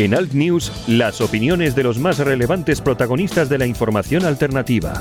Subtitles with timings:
[0.00, 4.92] En Alt News, las opiniones de los más relevantes protagonistas de la información alternativa.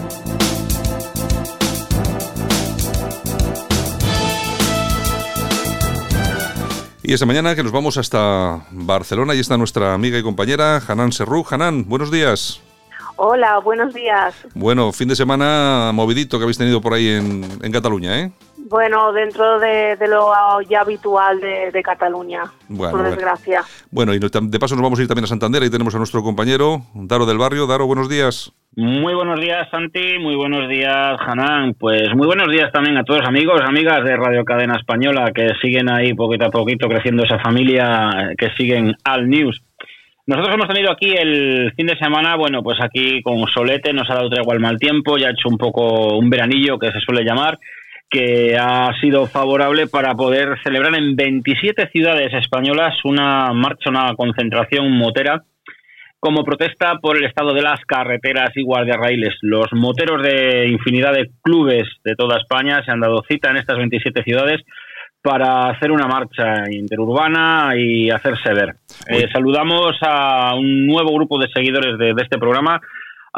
[7.03, 11.11] Y esta mañana que nos vamos hasta Barcelona y está nuestra amiga y compañera Hanan
[11.11, 11.45] Serrú.
[11.47, 12.59] Hanan, buenos días.
[13.17, 14.33] Hola, buenos días.
[14.55, 18.31] Bueno, fin de semana movidito que habéis tenido por ahí en, en Cataluña, ¿eh?
[18.69, 23.61] Bueno, dentro de, lo ya habitual de, Cataluña, por desgracia.
[23.91, 25.63] Bueno, y de paso nos vamos a ir también a Santander.
[25.63, 27.65] Ahí tenemos a nuestro compañero Daro del Barrio.
[27.65, 28.51] Daro, buenos días.
[28.75, 30.19] Muy buenos días, Santi.
[30.19, 31.75] Muy buenos días, Hanan.
[31.75, 35.89] Pues muy buenos días también a todos amigos, amigas de Radio Cadena Española que siguen
[35.89, 39.61] ahí poquito a poquito creciendo esa familia que siguen Al News.
[40.25, 44.15] Nosotros hemos tenido aquí el fin de semana, bueno, pues aquí con solete, nos ha
[44.15, 47.23] dado tregua el mal tiempo, ya ha hecho un poco un veranillo que se suele
[47.23, 47.57] llamar,
[48.09, 54.91] que ha sido favorable para poder celebrar en 27 ciudades españolas una marcha, una concentración
[54.91, 55.43] motera
[56.19, 59.35] como protesta por el estado de las carreteras y guardiarraíles.
[59.41, 63.77] Los moteros de infinidad de clubes de toda España se han dado cita en estas
[63.77, 64.61] 27 ciudades
[65.21, 68.75] para hacer una marcha interurbana y hacerse ver.
[69.07, 72.79] Eh, saludamos a un nuevo grupo de seguidores de, este programa,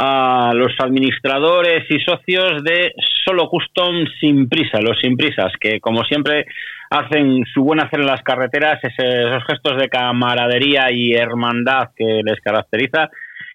[0.01, 2.93] a los administradores y socios de
[3.25, 6.45] Solo Custom Sin Prisa, los Sin Prisas, que como siempre
[6.89, 12.39] hacen su buen hacer en las carreteras, esos gestos de camaradería y hermandad que les
[12.39, 13.09] caracteriza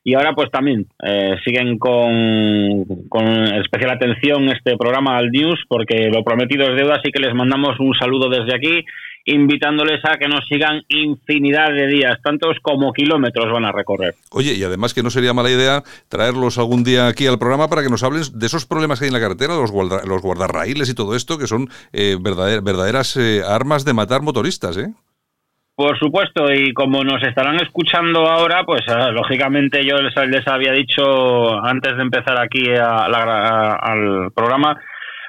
[0.05, 6.11] y ahora pues también eh, siguen con, con, especial atención este programa al News porque
[6.13, 8.85] lo prometido es deuda, así que les mandamos un saludo desde aquí
[9.27, 14.15] invitándoles a que nos sigan infinidad de días, tantos como kilómetros van a recorrer.
[14.31, 17.83] Oye, y además que no sería mala idea traerlos algún día aquí al programa para
[17.83, 20.95] que nos hablen de esos problemas que hay en la carretera, los, los guardarraíles y
[20.95, 24.93] todo esto, que son eh, verdaderas eh, armas de matar motoristas, ¿eh?
[25.77, 31.61] Por supuesto, y como nos estarán escuchando ahora, pues ah, lógicamente yo les, había dicho
[31.65, 34.81] antes de empezar aquí al programa,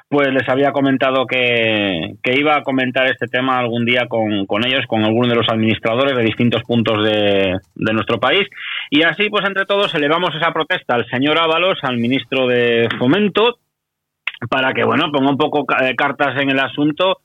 [0.08, 5.04] pues les había comentado que, iba a comentar este tema algún día con, ellos, con
[5.04, 8.46] algunos de los administradores de distintos puntos de, de, nuestro país.
[8.88, 13.58] Y así, pues entre todos, elevamos esa protesta al señor Ábalos, al ministro de Fomento,
[14.48, 17.18] para que, bueno, ponga un poco de cartas en el asunto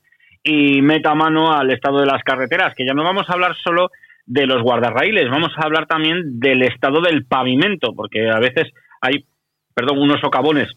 [0.44, 3.90] y meta mano al estado de las carreteras, que ya no vamos a hablar solo
[4.26, 8.72] de los guardarraíles, vamos a hablar también del estado del pavimento, porque a veces
[9.02, 9.26] hay,
[9.74, 10.70] perdón, unos socavones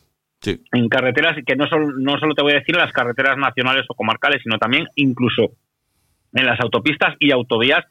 [0.47, 3.87] en carreteras que no solo, no solo te voy a decir en las carreteras nacionales
[3.89, 5.53] o comarcales, sino también incluso
[6.35, 7.85] en las autopistas y autovías,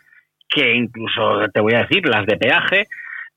[0.49, 2.87] que incluso te voy a decir, las de peaje,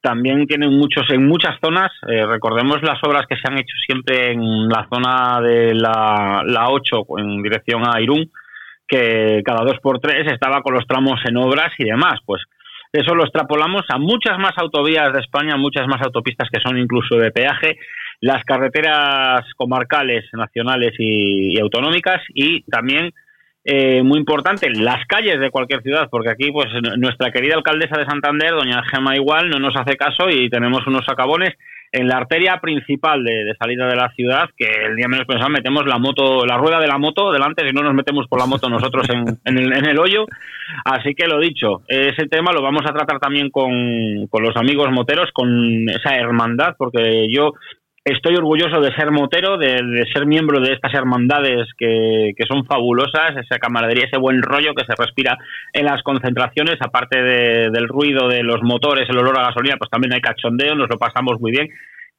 [0.06, 1.90] también tienen muchos en muchas zonas.
[2.08, 6.68] Eh, recordemos las obras que se han hecho siempre en la zona de la, la
[6.70, 8.30] 8 en dirección a Irún,
[8.86, 12.20] que cada dos por tres estaba con los tramos en obras y demás.
[12.24, 12.40] Pues
[12.92, 17.16] eso lo extrapolamos a muchas más autovías de España, muchas más autopistas que son incluso
[17.16, 17.76] de peaje,
[18.20, 23.12] las carreteras comarcales, nacionales y autonómicas y también
[23.68, 26.68] eh, muy importante, las calles de cualquier ciudad, porque aquí pues
[26.98, 31.02] nuestra querida alcaldesa de Santander, doña Gema Igual, no nos hace caso y tenemos unos
[31.08, 31.52] acabones
[31.90, 35.84] en la arteria principal de, salida de la ciudad, que el día menos pensado metemos
[35.84, 38.68] la moto, la rueda de la moto delante, si no nos metemos por la moto
[38.68, 40.26] nosotros en, el, en el, hoyo.
[40.84, 44.92] Así que lo dicho, ese tema lo vamos a tratar también con, con los amigos
[44.92, 47.54] moteros, con esa hermandad, porque yo
[48.06, 53.58] Estoy orgulloso de ser motero, de, ser miembro de estas hermandades que, son fabulosas, esa
[53.58, 55.36] camaradería, ese buen rollo que se respira
[55.72, 60.12] en las concentraciones, aparte del ruido de los motores, el olor a gasolina, pues también
[60.12, 61.68] hay cachondeo, nos lo pasamos muy bien.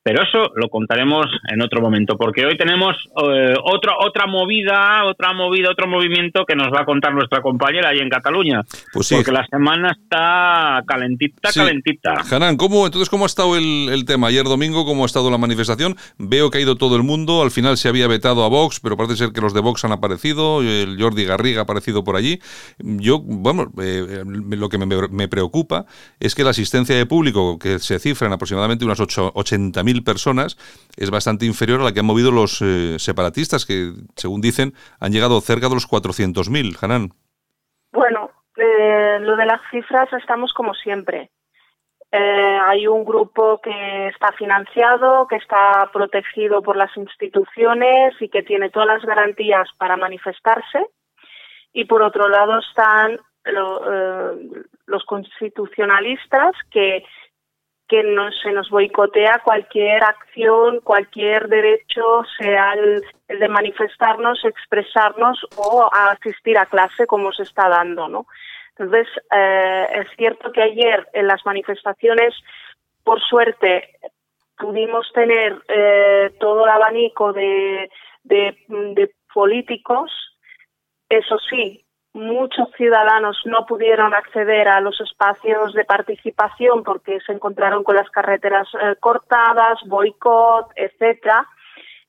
[0.08, 2.96] Pero eso lo contaremos en otro momento, porque hoy tenemos
[3.30, 7.90] eh, otra otra movida, otra movida, otro movimiento que nos va a contar nuestra compañera
[7.90, 8.62] ahí en Cataluña.
[8.94, 9.16] Pues sí.
[9.16, 12.24] Porque la semana está calentita, calentita.
[12.32, 14.28] Hanan, ¿cómo, entonces, ¿cómo ha estado el, tema?
[14.28, 15.98] Ayer domingo, ¿cómo ha estado la manifestación?
[16.18, 18.96] Veo que ha ido todo el mundo, al final se había vetado a Vox, pero
[18.96, 22.40] parece ser que los de Vox han aparecido, el Jordi Garriga ha aparecido por allí.
[22.80, 25.86] Yo, bueno, eh, lo que me, me, preocupa
[26.22, 30.58] es que la asistencia de público, que se cifra en aproximadamente unas 80.000 personas
[30.98, 35.12] es bastante inferior a la que han movido los eh, separatistas, que según dicen han
[35.12, 36.78] llegado cerca de los 400.000.
[36.82, 37.10] Hanan.
[37.92, 41.30] Bueno, eh, lo de las cifras estamos como siempre.
[42.12, 48.44] Eh, hay un grupo que está financiado, que está protegido por las instituciones y que
[48.44, 50.86] tiene todas las garantías para manifestarse.
[51.74, 53.20] Y por otro lado están
[54.88, 57.06] los constitucionalistas que
[57.88, 65.90] que no, se nos boicotea cualquier acción, cualquier derecho, sea el, de manifestarnos, expresarnos o
[65.92, 68.28] asistir a clase como se está dando, ¿no?
[68.78, 72.34] Entonces, eh, es cierto que ayer en las manifestaciones,
[73.04, 73.90] por suerte,
[74.58, 77.90] pudimos tener eh, todo el abanico de,
[78.24, 80.12] de políticos.
[81.10, 87.84] Eso sí, muchos ciudadanos no pudieron acceder a los espacios de participación porque se encontraron
[87.84, 91.48] con las carreteras eh, cortadas, boicot, etcétera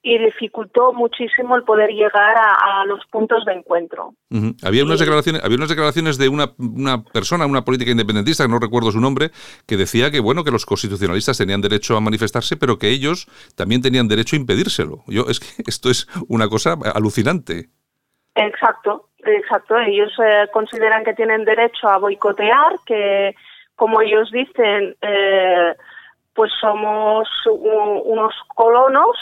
[0.03, 4.15] y dificultó muchísimo el poder llegar a, los puntos de encuentro.
[4.63, 8.59] Había unas declaraciones, había unas declaraciones de una, una, persona, una política independentista, que no
[8.59, 9.33] recuerdo su nombre,
[9.67, 13.83] que decía que bueno, que los constitucionalistas tenían derecho a manifestarse, pero que ellos también
[13.83, 15.03] tenían derecho a impedírselo.
[15.09, 17.71] Yo es que esto es una cosa alucinante.
[18.39, 19.77] Exacto, exacto.
[19.79, 23.35] Ellos eh, consideran que tienen derecho a boicotear, que
[23.75, 25.75] como ellos dicen, eh,
[26.35, 29.17] pues somos unos colonos,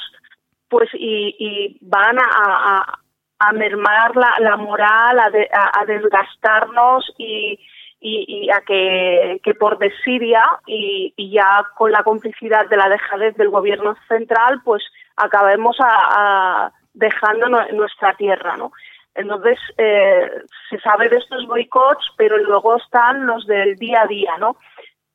[0.69, 2.99] pues y, van a,
[3.39, 7.59] a, mermar la, moral, a, desgastarnos y,
[8.01, 13.49] y, a que, que, por desidia y, ya con la complicidad de la dejadez del
[13.49, 14.83] gobierno central, pues
[15.17, 18.73] acabemos a, dejando nuestra tierra, ¿no?
[19.17, 20.31] Entonces, eh,
[20.71, 24.57] se sabe de estos boicots, pero luego están los del día a día, ¿no?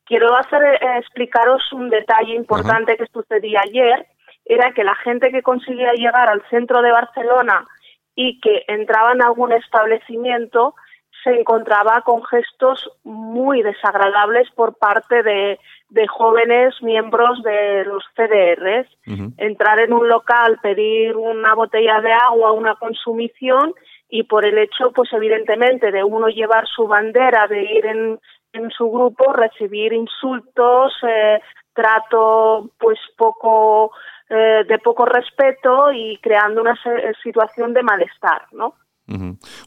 [0.04, 4.06] Quiero hacer eh, explicaros un detalle importante que sucedía ayer,
[4.44, 7.66] era que la gente que conseguía llegar al centro de Barcelona
[8.14, 10.74] y que entraba en algún establecimiento
[11.22, 15.58] se encontraba con gestos muy desagradables por parte de,
[15.88, 18.88] de jóvenes miembros de los CDRs.
[19.36, 23.74] Entrar en un local, pedir una botella de agua, una consumición
[24.14, 28.20] y por el hecho, pues evidentemente, de uno llevar su bandera, de ir en,
[28.52, 31.40] en su grupo, recibir insultos, eh,
[31.72, 33.92] trato pues poco
[34.28, 36.78] eh, de poco respeto y creando una
[37.22, 38.74] situación de malestar, ¿no?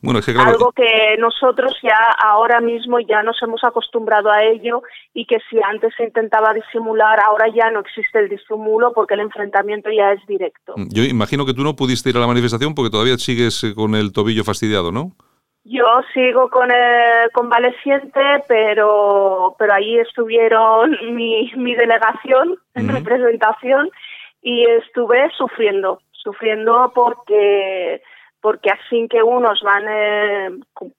[0.02, 4.82] Bueno, Algo que nosotros ya ahora mismo ya nos hemos acostumbrado a ello
[5.14, 9.20] y que si antes se intentaba disimular, ahora ya no existe el disimulo porque el
[9.20, 10.74] enfrentamiento ya es directo.
[10.78, 13.76] Mm, yo imagino que tú no pudiste ir a la manifestación porque todavía sigues eh,
[13.76, 15.12] con el tobillo fastidiado, ¿no?
[15.68, 23.90] Yo sigo con el convaleciente, pero, pero ahí estuvieron mi, mi delegación en representación
[24.42, 28.02] y estuve sufriendo, sufriendo porque
[28.46, 30.50] porque así que unos van eh,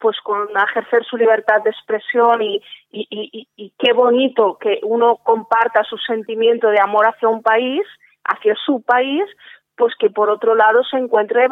[0.00, 2.60] pues con a ejercer su libertad de expresión y,
[2.90, 7.82] y, y, qué bonito que uno comparta su sentimiento de amor hacia un país,
[8.24, 9.22] hacia su país,
[9.76, 11.46] pues que por otro lado se encuentre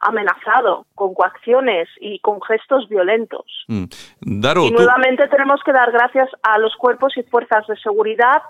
[0.00, 3.44] amenazado con coacciones y con gestos violentos.
[3.68, 3.84] Mm.
[4.22, 8.40] y nuevamente tenemos que dar gracias a los cuerpos y fuerzas de seguridad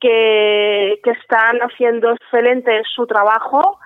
[0.00, 3.78] que, que están haciendo excelente su trabajo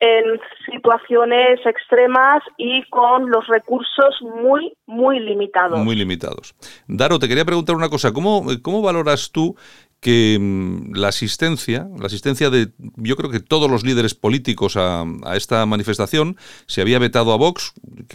[0.00, 0.38] en
[0.70, 5.78] situaciones extremas y con los recursos muy, muy limitados.
[5.80, 6.54] Muy limitados.
[6.86, 8.12] Daro, te quería preguntar una cosa.
[8.12, 9.56] ¿Cómo, cómo valoras tú
[10.00, 15.04] que mm, la asistencia, la asistencia de yo creo que todos los líderes políticos a,
[15.34, 16.36] esta manifestación
[16.66, 17.72] se había vetado a Vox,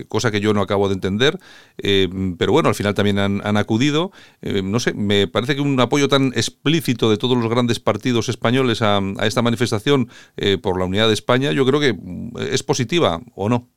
[0.08, 1.40] cosa que yo no acabo de entender,
[1.78, 2.08] eh,
[2.38, 4.12] pero bueno, al final también han, acudido.
[4.42, 8.30] Eh, no sé, me parece que un apoyo tan explícito de todos los grandes partidos
[8.30, 12.64] españoles a, esta manifestación eh, por la unidad de España, yo creo que mm, es
[12.64, 13.70] positiva o no.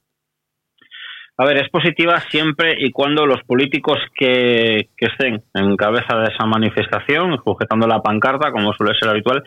[1.39, 6.47] A ver, es positiva siempre y cuando los políticos que, estén en cabeza de esa
[6.47, 9.43] manifestación, sujetando la pancarta, como suele ser habitual,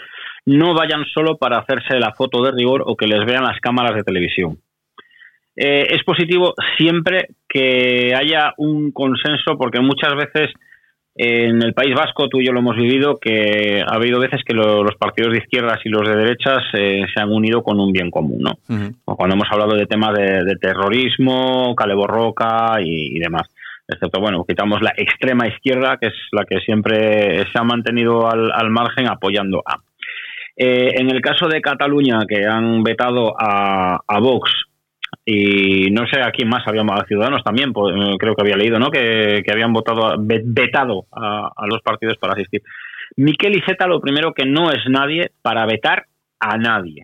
[0.46, 3.96] no vayan solo para hacerse la foto de rigor o que les vean las cámaras
[3.96, 4.60] de televisión.
[5.56, 10.52] Eh, es positivo siempre que haya un consenso, porque muchas veces
[11.22, 14.54] en el País Vasco, tú y yo lo hemos vivido, que ha habido veces que
[14.54, 18.10] los partidos de izquierdas y los de derechas eh, se han unido con un bien
[18.10, 18.54] común, ¿no?
[19.04, 23.50] Cuando hemos hablado de temas de, terrorismo, Caleborroca y, y, demás.
[23.86, 28.70] Excepto, bueno, quitamos la extrema izquierda, que es la que siempre se ha mantenido al,
[28.70, 29.76] margen apoyando a.
[30.56, 34.69] Eh, en el caso de Cataluña, que han vetado a, a Vox
[35.32, 38.58] y no sé a quién más habíamos, a Ciudadanos también, pues, eh, creo que había
[38.58, 38.90] leído, ¿no?
[38.90, 42.64] Que, habían votado, vetado a, los partidos para asistir.
[43.16, 46.06] Miquel Iceta lo primero que no es nadie para vetar
[46.40, 47.04] a nadie.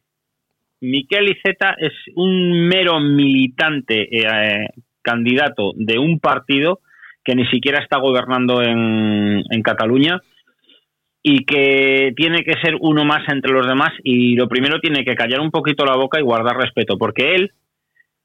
[0.81, 4.69] Miquel Iceta es un mero militante eh,
[5.03, 6.79] candidato de un partido
[7.23, 10.19] que ni siquiera está gobernando en Cataluña
[11.21, 15.15] y que tiene que ser uno más entre los demás y lo primero tiene que
[15.15, 17.51] callar un poquito la boca y guardar respeto, porque él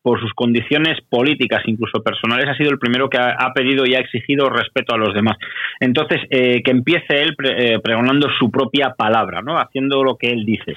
[0.02, 4.00] por sus condiciones políticas, incluso personales, ha sido el primero que ha, pedido y ha
[4.00, 5.36] exigido respeto a los demás.
[5.78, 9.58] Entonces, eh, que empiece él eh, pregonando su propia palabra, ¿no?
[9.58, 10.74] Haciendo lo que él dice.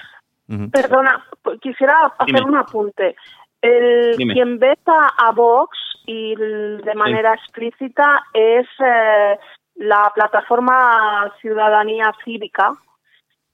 [0.72, 1.24] Perdona,
[1.62, 3.16] quisiera hacer un apunte.
[3.62, 9.38] El, quien veta a Vox y de manera explícita es eh,
[9.76, 12.74] la plataforma Ciudadanía Cívica,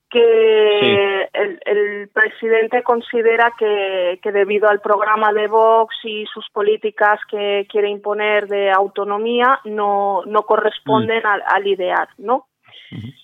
[0.09, 7.89] que el, presidente considera que, debido al programa de Vox y sus políticas que quiere
[7.89, 11.41] imponer de autonomía no, no corresponden mm.
[11.47, 12.47] al, ideal, ¿no?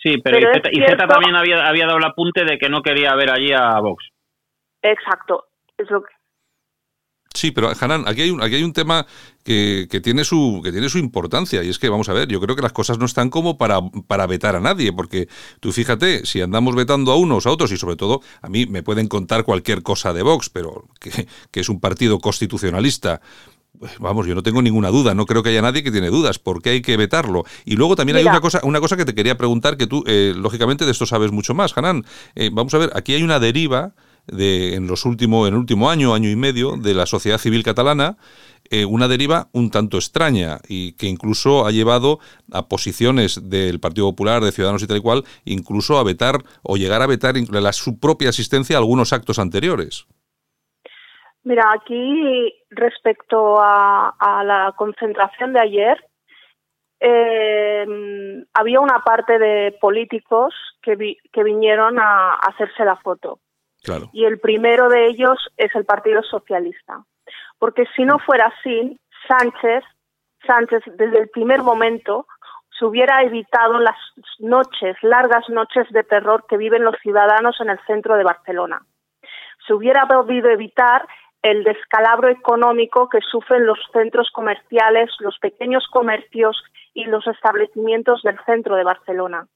[0.01, 0.37] Sí, pero,
[0.71, 3.79] y Z, también había, había dado el apunte de que no quería ver allí a
[3.79, 4.05] Vox.
[4.83, 5.45] Exacto,
[5.77, 6.14] es lo que,
[7.35, 9.05] Sí, pero Hanan, aquí hay un, aquí hay un tema
[9.43, 12.55] que, tiene su, que tiene su importancia y es que, vamos a ver, yo creo
[12.55, 15.27] que las cosas no están como para, para vetar a nadie, porque
[15.59, 18.83] tú fíjate, si andamos vetando a unos, a otros y sobre todo, a mí me
[18.83, 21.27] pueden contar cualquier cosa de Vox, pero que,
[21.59, 23.21] es un partido constitucionalista,
[23.77, 26.39] pues, vamos, yo no tengo ninguna duda, no creo que haya nadie que tiene dudas,
[26.39, 27.43] ¿por qué hay que vetarlo?
[27.65, 30.33] Y luego también hay una cosa, una cosa que te quería preguntar, que tú, eh,
[30.35, 32.05] lógicamente, de esto sabes mucho más, Hanan.
[32.35, 33.93] Eh, vamos a ver, aquí hay una deriva
[34.27, 37.63] de, en, los últimos, en el último año, año y medio, de la sociedad civil
[37.63, 38.17] catalana,
[38.71, 42.19] eh, una deriva un tanto extraña y que incluso ha llevado
[42.51, 46.77] a posiciones del Partido Popular, de Ciudadanos y tal y cual, incluso a vetar o
[46.77, 50.07] llegar a vetar la, su propia asistencia a algunos actos anteriores.
[51.43, 56.03] Mira, aquí respecto a, la concentración de ayer,
[56.99, 57.85] eh,
[58.53, 63.39] había una parte de políticos que, que vinieron a hacerse la foto.
[64.13, 67.03] Y el primero de ellos es el Partido Socialista.
[67.59, 69.83] Porque si no fuera así, Sánchez,
[70.45, 72.27] Sánchez desde el primer momento
[72.77, 73.95] se hubiera evitado las
[74.39, 78.81] noches, largas noches de terror que viven los ciudadanos en el centro de Barcelona.
[79.65, 81.07] Se hubiera podido evitar
[81.41, 86.61] el descalabro económico que sufren los centros comerciales, los pequeños comercios
[86.93, 89.47] y los establecimientos del centro de Barcelona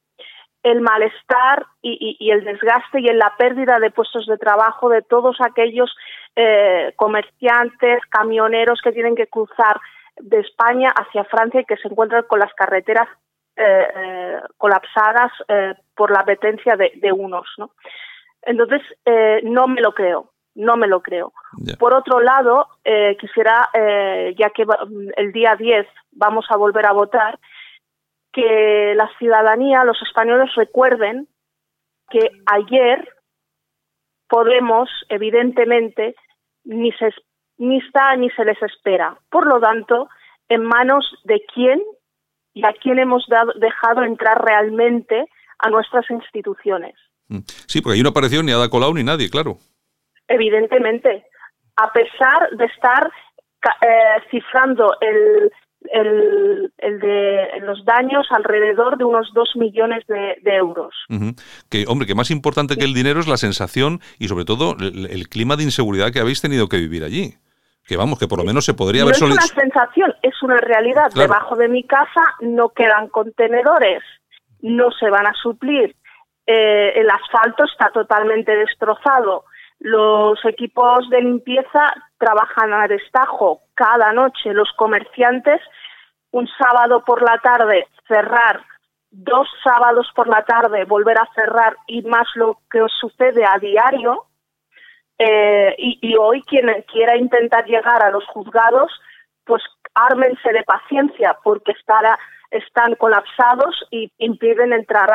[0.70, 5.38] el malestar y, el desgaste y en la pérdida de puestos de trabajo de todos
[5.42, 5.96] aquellos
[6.36, 9.80] eh, comerciantes, camioneros que tienen que cruzar
[10.18, 13.08] de España hacia Francia y que se encuentran con las carreteras
[13.56, 15.32] eh, eh, colapsadas
[15.96, 17.48] por la apetencia de, unos.
[17.58, 17.72] ¿no?
[18.44, 18.82] Entonces,
[19.44, 21.34] no me lo creo, no me lo creo.
[21.78, 22.68] Por otro lado,
[23.20, 24.66] quisiera, ya que
[25.18, 27.40] el día 10 vamos a volver a votar,
[28.32, 31.28] que la ciudadanía, los españoles recuerden
[32.10, 33.08] que ayer
[34.30, 36.16] Podemos, evidentemente,
[36.64, 37.10] ni, se,
[37.58, 39.18] ni está ni se les espera.
[39.32, 40.08] Por lo tanto,
[40.48, 41.82] en manos de quién
[42.54, 45.26] y a quién hemos dado, dejado entrar realmente
[45.58, 46.94] a nuestras instituciones.
[47.28, 47.40] Mm.
[47.68, 49.58] Sí, porque ahí no apareció ni Ada Colau ni nadie, claro.
[50.28, 51.26] Evidentemente,
[51.78, 53.12] a pesar de estar
[53.82, 55.52] eh, cifrando el,
[55.92, 60.94] el, el, de los daños alrededor de unos 2 millones de, euros.
[61.70, 65.28] Que, hombre, que más importante que el dinero es la sensación y sobre todo el,
[65.30, 67.36] clima de inseguridad que habéis tenido que vivir allí.
[67.86, 69.20] Que vamos, que por lo menos se podría haber...
[69.20, 71.12] No es una sensación, es una realidad.
[71.16, 74.04] Debajo de mi casa no quedan contenedores,
[74.62, 75.96] no se van a suplir,
[76.52, 79.46] eh, el asfalto está totalmente destrozado,
[79.80, 84.54] los equipos de limpieza trabajan a destajo cada noche.
[84.54, 85.62] Los comerciantes,
[86.32, 88.62] un sábado por la tarde, cerrar,
[89.10, 94.26] dos sábados por la tarde, volver a cerrar y más lo que sucede a diario.
[95.18, 98.92] Eh, y, hoy quien quiera intentar llegar a los juzgados,
[99.46, 99.62] pues
[99.94, 101.74] ármense de paciencia porque
[102.52, 105.10] están colapsados y impiden entrar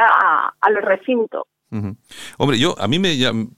[0.61, 1.47] al recinto.
[2.39, 3.17] Hombre, yo a mí me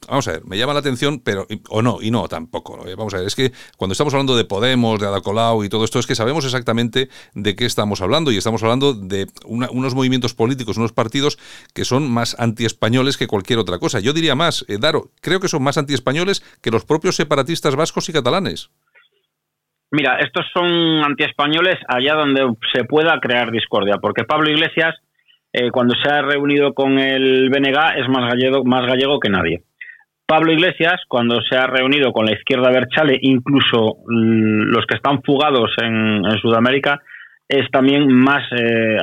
[0.08, 2.78] vamos a ver, me llama la atención, pero o no y no tampoco.
[2.96, 5.84] Vamos a ver, es que cuando estamos hablando de Podemos, de Ada Colau y todo
[5.84, 10.34] esto es que sabemos exactamente de qué estamos hablando y estamos hablando de unos movimientos
[10.34, 11.38] políticos, unos partidos
[11.74, 14.00] que son más antiespañoles que cualquier otra cosa.
[14.00, 18.08] Yo diría más, eh, Daro, creo que son más antiespañoles que los propios separatistas vascos
[18.08, 18.70] y catalanes.
[19.90, 20.66] Mira, estos son
[21.04, 22.42] antiespañoles allá donde
[22.74, 24.96] se pueda crear discordia, porque Pablo Iglesias
[25.58, 29.62] eh, cuando se ha reunido con el BNG es más gallego, más gallego que nadie.
[30.26, 35.22] Pablo Iglesias, cuando se ha reunido con la izquierda Berchale, incluso mm, los que están
[35.22, 37.00] fugados en, Sudamérica,
[37.48, 38.98] es también más eh,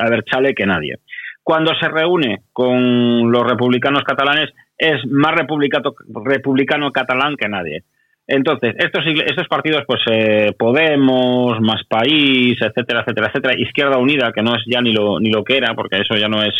[0.56, 0.98] que nadie.
[1.42, 7.82] Cuando se reúne con los republicanos catalanes, es más republicano catalán que nadie.
[8.26, 14.42] Entonces, estos, estos partidos, pues eh, Podemos, Más País, etcétera, etcétera, etcétera, Izquierda Unida, que
[14.42, 16.54] no es ya ni lo, ni lo que era, porque eso ya no es...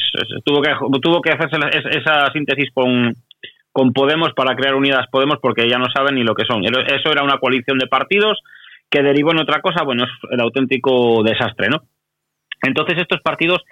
[0.44, 1.56] tuvo, que, tuvo que hacerse
[1.98, 3.14] esa síntesis con,
[3.72, 6.62] con Podemos para crear Unidas Podemos, porque ya no saben ni lo que son.
[6.64, 8.42] Eso era una coalición de partidos
[8.90, 11.82] que derivó en otra cosa, bueno, es el auténtico desastre, ¿no?
[12.62, 13.62] Entonces, estos partidos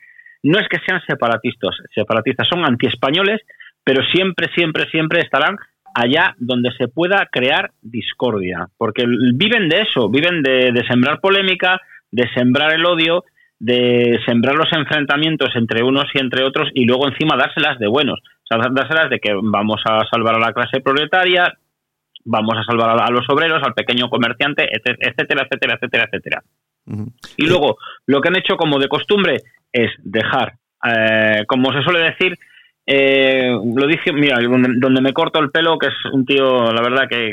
[0.42, 3.40] no es que sean separatistas, separatistas son antiespañoles,
[3.84, 5.56] pero siempre, siempre, siempre estarán
[5.94, 11.80] allá donde se pueda crear discordia, porque viven de eso, viven de, sembrar polémica,
[12.10, 13.24] de sembrar el odio,
[13.58, 18.20] de sembrar los enfrentamientos entre unos y entre otros y luego encima dárselas de buenos,
[18.20, 21.52] o sea, dárselas de que vamos a salvar a la clase proletaria,
[22.24, 26.42] vamos a salvar a los obreros, al pequeño comerciante, etcétera, etcétera, etcétera, etcétera.
[27.36, 29.36] Y luego, lo que han hecho como de costumbre
[29.72, 32.36] es dejar, eh, como se suele decir,
[32.94, 37.08] eh, lo dije, mira, donde, me corto el pelo, que es un tío, la verdad,
[37.08, 37.32] que,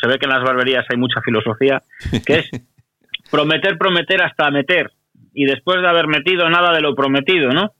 [0.00, 1.82] se ve que en las barberías hay mucha filosofía,
[2.24, 2.50] que es
[3.30, 4.90] prometer, prometer hasta meter.
[5.34, 7.72] Y después de haber metido nada de lo prometido, ¿no?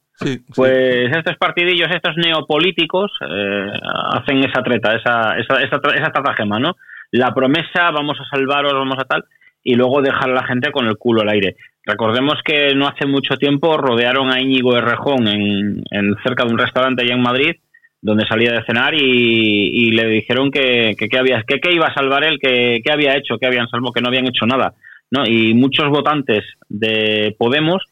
[0.54, 3.72] pues estos partidillos, estos neopolíticos, eh,
[4.12, 6.76] hacen esa treta, esa, esa, esa, esa estratagema, ¿no?
[7.10, 9.24] La promesa, vamos a salvaros, vamos a tal,
[9.64, 11.56] y luego dejar a la gente con el culo al aire.
[11.86, 16.58] Recordemos que no hace mucho tiempo rodearon a Íñigo Errejón en, en cerca de un
[16.58, 17.56] restaurante allá en Madrid,
[18.04, 22.82] donde salía de cenar y, le dijeron que, que, que, iba a salvar él, que,
[22.92, 24.74] había hecho, que habían salvado, que no habían hecho nada.
[25.10, 25.24] ¿no?
[25.26, 27.82] Y muchos votantes de Podemos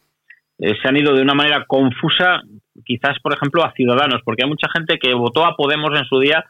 [0.59, 2.43] eh, se han ido de una manera confusa,
[2.85, 6.21] quizás, por ejemplo, a Ciudadanos, porque hay mucha gente que votó a Podemos en su
[6.21, 6.45] día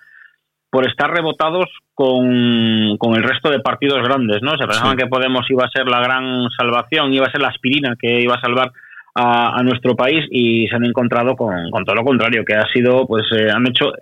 [0.73, 4.57] por estar rebotados con, el resto de partidos grandes, ¿no?
[4.57, 7.95] Se pensaban que Podemos iba a ser la gran salvación, iba a ser la aspirina
[8.00, 8.73] que iba a salvar
[9.14, 13.26] a, nuestro país y se han encontrado con, todo lo contrario, que ha sido, pues
[13.37, 13.93] eh, han hecho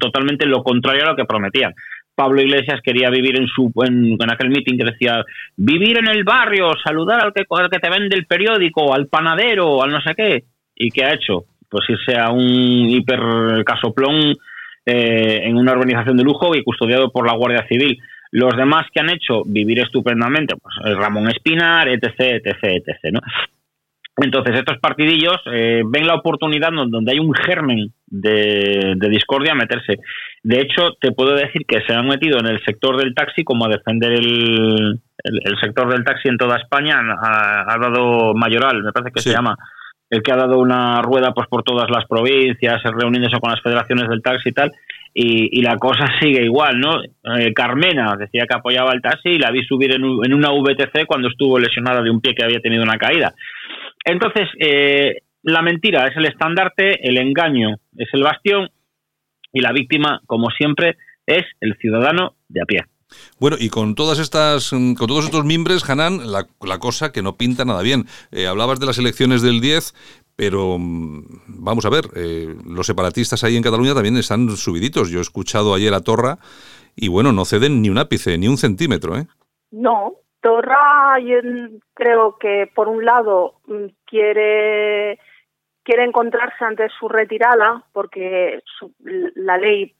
[0.00, 1.72] totalmente lo contrario a lo que prometían.
[2.16, 5.24] Pablo Iglesias quería vivir en su en, aquel meeting que decía
[5.56, 9.84] vivir en el barrio, saludar al que, al que te vende el periódico, al panadero,
[9.84, 10.42] al no sé qué.
[10.74, 11.44] ¿Y qué ha hecho?
[11.70, 14.34] Pues irse a un hiper casoplón
[14.90, 17.98] eh, en una organización de lujo y custodiado por la Guardia Civil.
[18.30, 23.20] Los demás que han hecho vivir estupendamente, pues eh, Ramón Espinar, etc., etc., etc., ¿no?
[24.20, 29.96] Entonces, estos partidillos eh, ven la oportunidad donde hay un germen de, discordia a meterse.
[30.42, 33.66] De hecho, te puedo decir que se han metido en el sector del taxi como
[33.66, 36.98] a defender el, el, sector del taxi en toda España.
[36.98, 39.54] Ha, dado Mayoral, me parece que se llama,
[40.10, 44.08] el que ha dado una rueda pues por todas las provincias, reuniéndose con las federaciones
[44.08, 44.72] del taxi y tal,
[45.14, 47.02] y, la cosa sigue igual, ¿no?
[47.02, 51.28] Eh, Carmena decía que apoyaba el taxi y la vi subir en, una VTC cuando
[51.28, 53.34] estuvo lesionada de un pie que había tenido una caída.
[54.04, 58.70] Entonces, eh, la mentira es el estandarte, el engaño es el bastión
[59.52, 62.84] y la víctima, como siempre, es el ciudadano de a pie.
[63.38, 66.46] Bueno, y con todas estas, mm, con todos estos mimbres, Hanan, la,
[66.78, 68.06] cosa que no pinta nada bien.
[68.30, 69.94] Eh, hablabas de las elecciones del 10,
[70.36, 75.10] pero mm, vamos a ver, eh, los separatistas ahí en Cataluña también están subiditos.
[75.10, 76.38] Yo he escuchado ayer a Torra
[76.94, 79.26] y bueno, no ceden ni un ápice, ni un centímetro, ¿eh?
[79.70, 81.36] No, Torra yo
[81.94, 85.18] creo que por un lado mm, quiere
[85.82, 88.62] quiere encontrarse ante su retirada porque
[89.34, 89.94] la ley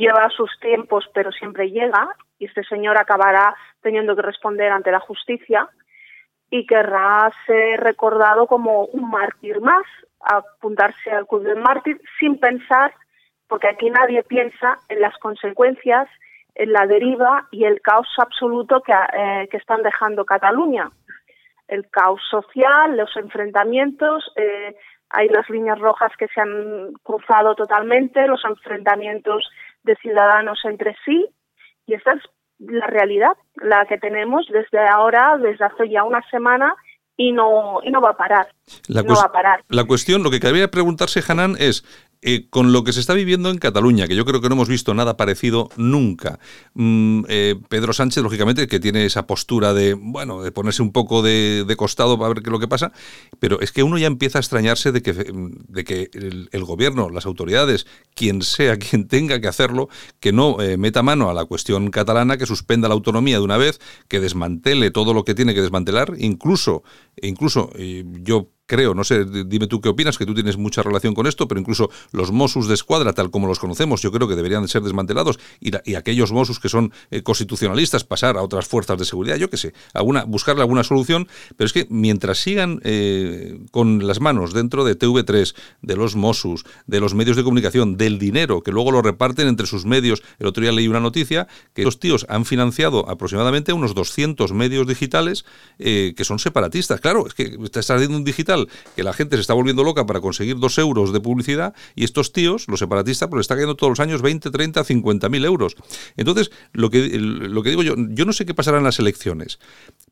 [0.00, 2.08] lleva sus tiempos, pero siempre llega,
[2.38, 5.68] y este señor acabará teniendo que responder ante la justicia
[6.50, 9.84] y querrá ser recordado como un mártir más,
[10.20, 12.92] apuntarse al club del mártir sin pensar,
[13.46, 16.08] porque aquí nadie piensa en las consecuencias,
[16.54, 20.90] en la deriva y el caos absoluto que, eh, que están dejando Cataluña.
[21.68, 24.74] El caos social, los enfrentamientos, eh,
[25.10, 29.48] hay las líneas rojas que se han cruzado totalmente, los enfrentamientos
[29.82, 31.26] de ciudadanos entre sí
[31.86, 32.22] y esa es
[32.58, 36.74] la realidad, la que tenemos desde ahora, desde hace ya una semana
[37.16, 38.48] y no, y no va a parar.
[38.88, 39.64] La, no va a parar.
[39.68, 41.84] la cuestión, lo que cabría preguntarse, Hanan, es
[42.22, 44.68] eh, con lo que se está viviendo en Cataluña, que yo creo que no hemos
[44.68, 46.38] visto nada parecido nunca.
[46.74, 51.22] Mm, eh, Pedro Sánchez, lógicamente, que tiene esa postura de, bueno, de ponerse un poco
[51.22, 52.92] de, costado para ver qué es lo que pasa,
[53.38, 57.24] pero es que uno ya empieza a extrañarse de que, de que el, gobierno, las
[57.24, 59.88] autoridades, quien sea quien tenga que hacerlo,
[60.20, 63.56] que no eh, meta mano a la cuestión catalana, que suspenda la autonomía de una
[63.56, 66.82] vez, que desmantele todo lo que tiene que desmantelar, incluso,
[67.22, 71.26] incluso yo creo, no sé, dime tú qué opinas, que tú tienes mucha relación con
[71.26, 74.68] esto, pero incluso los Mossos de escuadra, tal como los conocemos, yo creo que deberían
[74.68, 79.04] ser desmantelados y, y aquellos Mossos que son eh, constitucionalistas pasar a otras fuerzas de
[79.04, 84.06] seguridad, yo qué sé, alguna, buscarle alguna solución, pero es que mientras sigan eh, con
[84.06, 85.52] las manos dentro de TV3,
[85.82, 89.66] de los Mossos, de los medios de comunicación, del dinero que luego lo reparten entre
[89.66, 93.94] sus medios, el otro día leí una noticia que los tíos han financiado aproximadamente unos
[93.94, 95.44] 200 medios digitales
[95.80, 97.00] eh, que son separatistas.
[97.00, 98.59] Claro, es que está saliendo un digital
[98.96, 102.32] que la gente se está volviendo loca para conseguir dos euros de publicidad y estos
[102.32, 105.76] tíos, los separatistas, pues le está cayendo todos los años 20, 30, 50 mil euros.
[106.16, 109.58] Entonces, lo que, lo que digo yo, yo no sé qué pasará en las elecciones,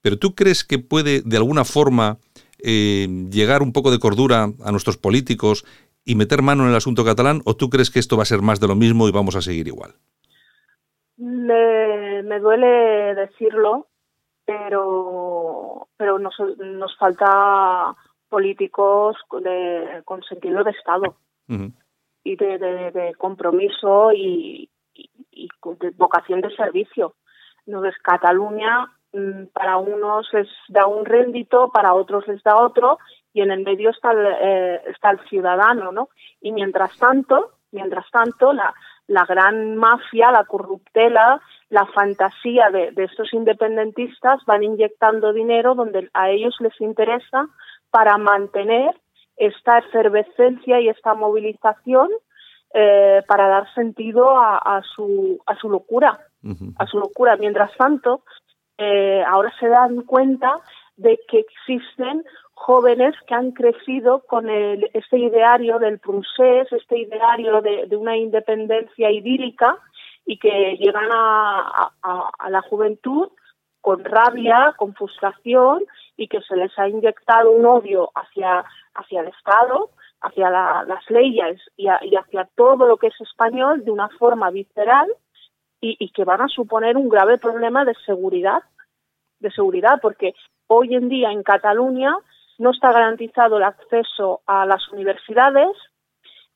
[0.03, 2.19] pero ¿tú crees que puede de alguna forma
[2.63, 5.65] eh, llegar un poco de cordura a nuestros políticos
[6.05, 8.43] y meter mano en el asunto catalán o tú crees que esto va a ser
[8.43, 9.95] más de lo mismo y vamos a seguir igual?
[11.19, 13.89] Me, me duele decirlo,
[14.45, 17.95] pero, pero nos, nos falta
[18.29, 21.17] políticos de, con sentido de Estado
[22.25, 25.49] y de, de, compromiso y, y,
[25.81, 27.15] de vocación de servicio.
[27.67, 32.99] No es Cataluña mm, para unos les da un rédito, para otros les da otro
[33.33, 36.09] y en el medio está el, eh, está el ciudadano, ¿no?
[36.41, 38.75] Y mientras tanto, mientras tanto, la,
[39.07, 46.11] la gran mafia, la corruptela, la fantasía de, de estos independentistas van inyectando dinero donde
[46.13, 47.49] a ellos les interesa
[47.91, 48.95] para mantener
[49.37, 52.09] esta efervescencia y esta movilización
[52.75, 56.19] eh, para dar sentido a, su, a su locura,
[56.77, 57.37] a su locura.
[57.37, 58.23] Mientras tanto,
[58.77, 60.61] eh, ahora se dan cuenta
[60.97, 62.25] de que existen
[62.55, 68.17] jóvenes que han crecido con el, este ideario del procés, este ideario de, de, una
[68.17, 69.79] independencia idílica
[70.27, 73.29] y que llegan a, a, a la juventud
[73.81, 75.85] con rabia, con frustración
[76.19, 81.63] y que se les ha inyectado un odio hacia, hacia el Estado, hacia las leyes
[81.77, 85.09] y, hacia todo lo que es español de una forma visceral
[85.81, 88.63] y, y, que van a suponer un grave problema de seguridad,
[89.39, 90.35] de seguridad, porque
[90.67, 92.17] hoy en día en Cataluña
[92.59, 95.71] no está garantizado el acceso a las universidades,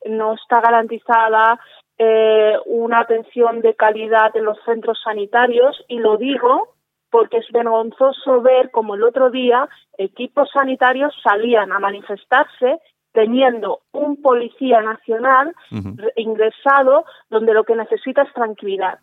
[0.05, 1.57] no está garantizada
[1.97, 6.72] eh, una atención de calidad en los centros sanitarios y lo digo
[7.13, 12.79] porque es vergonzoso ver como el otro día equipos sanitarios salían a manifestarse
[13.11, 15.53] teniendo un policía nacional
[16.15, 18.97] ingresado donde lo que necesita es tranquilidad.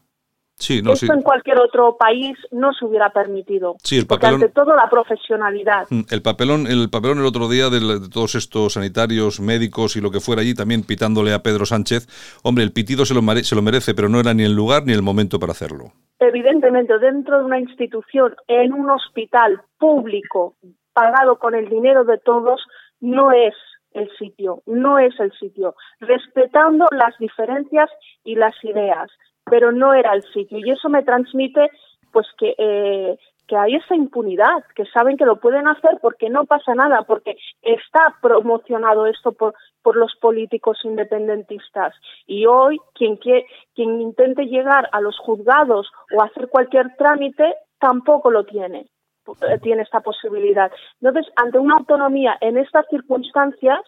[0.56, 3.76] Sí, no, Esto en cualquier otro país no se hubiera permitido.
[3.84, 5.86] Sí, el papelón, porque ante todo la profesionalidad.
[5.88, 10.10] Mm, el papelón, el papelón el otro día de, todos estos sanitarios, médicos y lo
[10.10, 12.08] que fuera allí, también pitándole a Pedro Sánchez.
[12.42, 14.94] Hombre, el pitido se lo, se lo merece, pero no era ni el lugar ni
[14.94, 15.92] el momento para hacerlo.
[16.20, 20.54] Evidentemente, dentro de una institución, en un hospital público,
[20.92, 22.64] pagado con el dinero de todos,
[23.00, 23.54] no es
[23.92, 27.90] el sitio, no es el sitio, respetando las diferencias
[28.22, 29.10] y las ideas
[29.50, 30.58] pero no era el sitio.
[30.58, 31.70] Y eso me transmite
[32.12, 33.18] pues que, eh,
[33.50, 37.36] que hay esa impunidad, que saben que lo pueden hacer porque no pasa nada, porque
[37.62, 41.92] está promocionado esto por, por los políticos independentistas.
[42.28, 48.44] Y hoy quien, quien intente llegar a los juzgados o hacer cualquier trámite tampoco lo
[48.44, 48.86] tiene
[49.26, 50.70] eh, tiene esta posibilidad.
[51.00, 53.80] Entonces, ante una autonomía en estas circunstancias,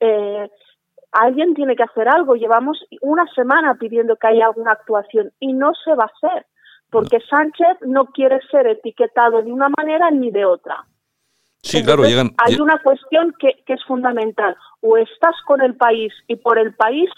[0.00, 0.48] eh,
[1.10, 2.36] alguien tiene que hacer algo.
[2.36, 6.46] Llevamos una semana pidiendo que haya alguna actuación y no se va a hacer,
[6.92, 10.86] porque Sánchez no quiere ser etiquetado de una manera ni de otra.
[11.62, 12.32] Sí, claro, llegan.
[12.36, 14.54] Hay una cuestión que, que es fundamental.
[14.80, 17.08] O estás con el país y por el país,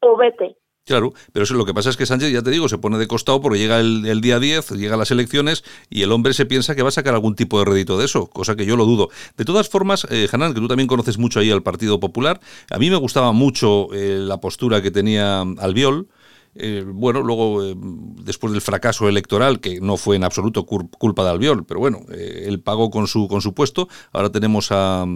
[0.00, 0.56] o vete.
[0.84, 3.06] Claro, pero eso, lo que pasa es que Sánchez, ya te digo, se pone de
[3.06, 6.82] costado porque llega el, día 10, llegan las elecciones y el hombre se piensa que
[6.82, 9.08] va a sacar algún tipo de rédito de eso, cosa que yo lo dudo.
[9.36, 12.78] De todas formas, eh, Hanan, que tú también conoces mucho ahí al Partido Popular, a
[12.78, 16.08] mí me gustaba mucho eh, la postura que tenía Albiol.
[16.54, 21.30] Eh, bueno, luego, eh, después del fracaso electoral, que no fue en absoluto culpa de
[21.30, 23.88] Albiol, pero bueno, él pagó con su, con su puesto.
[24.12, 25.06] Ahora tenemos a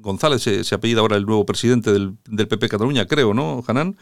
[0.00, 3.96] González se, apellida ahora el nuevo presidente del, del, PP Cataluña, creo, ¿no, Hanan?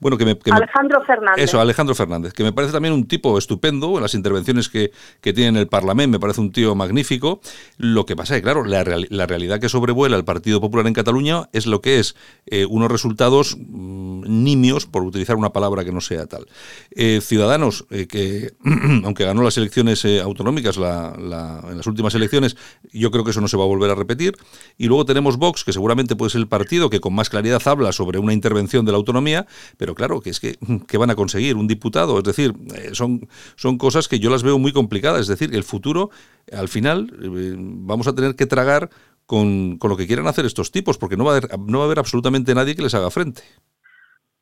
[0.00, 1.44] Bueno, que me, Alejandro Fernández.
[1.44, 5.32] Eso, Alejandro Fernández, que me parece también un tipo estupendo en las intervenciones que, que
[5.32, 7.40] tiene en el Parlamento, me parece un tío magnífico.
[7.76, 10.94] Lo que pasa es que, claro, la, la realidad que sobrevuela el Partido Popular en
[10.94, 15.92] Cataluña es lo que es eh, unos resultados mm, nimios, por utilizar una palabra que
[15.92, 16.46] no sea tal.
[16.90, 18.52] Eh, ciudadanos, eh, que
[19.04, 22.56] aunque ganó las elecciones autonómicas la, en las últimas elecciones,
[22.92, 24.34] yo creo que eso no se va a volver a repetir.
[24.78, 27.90] Y luego tenemos Vox, que seguramente puede ser el partido que con más claridad habla
[27.90, 29.44] sobre una intervención de la autonomía,
[29.76, 30.54] pero claro, que es que,
[30.88, 31.56] ¿qué van a conseguir?
[31.56, 35.26] Un diputado, es decir, eh, son, son cosas que yo las veo muy complicadas, es
[35.26, 36.10] decir, el futuro,
[36.56, 38.88] al final, eh, vamos a tener que tragar
[39.26, 41.84] con, con, lo que quieran hacer estos tipos, porque no va, a haber, no va
[41.84, 43.42] a haber absolutamente nadie que les haga frente.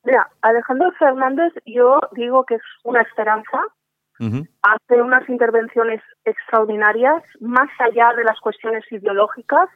[0.04, 3.58] Mira, Alejandro Fernández, yo digo que es una esperanza,
[4.60, 9.70] hace unas intervenciones extraordinarias, más allá de las cuestiones ideológicas,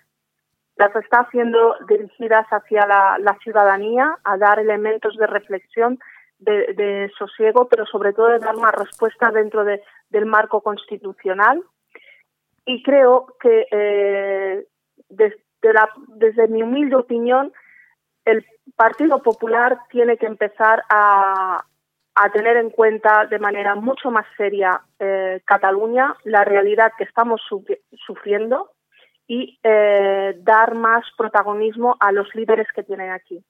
[0.77, 5.99] las está haciendo dirigidas hacia la, ciudadanía, a dar elementos de reflexión,
[6.39, 11.63] de, sosiego, pero sobre todo de dar más respuesta dentro del marco constitucional.
[12.67, 14.67] Y creo que eh,
[15.09, 15.39] desde,
[16.09, 17.53] desde mi humilde opinión,
[18.25, 18.45] el
[18.77, 21.65] Partido Popular tiene que empezar a,
[22.15, 27.41] a tener en cuenta de manera mucho más seria eh, Cataluña, la realidad que estamos
[28.07, 28.71] sufriendo,
[29.27, 33.43] y eh, dar más protagonismo a los líderes que tienen aquí.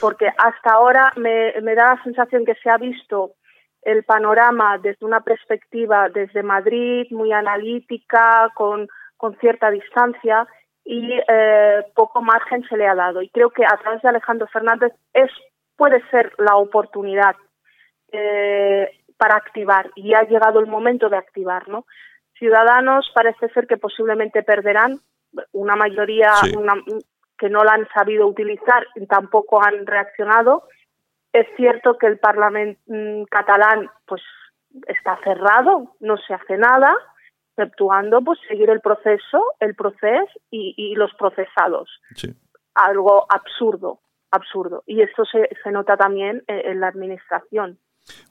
[0.00, 3.32] Porque hasta ahora me, da la sensación que se ha visto
[3.82, 10.46] el panorama desde una perspectiva desde Madrid, muy analítica, con, con cierta distancia
[10.84, 13.22] y eh, poco margen se le ha dado.
[13.22, 15.30] Y creo que a través de Alejandro Fernández es
[15.76, 17.34] puede ser la oportunidad
[18.12, 21.86] eh, para activar y ha llegado el momento de activar, ¿no?
[22.38, 25.00] Ciudadanos parece ser que posiblemente perderán
[25.52, 26.32] una mayoría
[27.38, 30.68] que no la han sabido utilizar y tampoco han reaccionado
[31.34, 34.22] es cierto que el Parlamento mm, catalán pues
[34.86, 36.96] está cerrado, no se hace nada,
[37.50, 41.90] exceptuando pues seguir el proceso, el proceso y, los procesados.
[42.74, 44.84] Algo absurdo, absurdo.
[44.86, 47.78] Y esto se, se nota también en la administración.